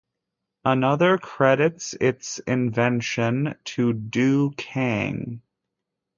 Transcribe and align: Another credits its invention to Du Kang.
Another 0.65 1.19
credits 1.19 1.93
its 1.93 2.39
invention 2.39 3.53
to 3.65 3.93
Du 3.93 4.49
Kang. 4.57 5.43